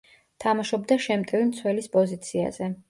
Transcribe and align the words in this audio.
თამაშობდა 0.45 0.97
შემტევი 1.05 1.47
მცველის 1.53 1.95
პოზიციაზე. 1.99 2.77